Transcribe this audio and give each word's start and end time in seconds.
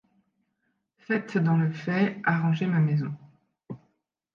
Faites, 0.97 1.37
dans 1.37 1.57
le 1.57 1.71
fait, 1.71 2.19
arranger 2.23 2.65
ma 2.65 2.79
maison. 2.79 3.13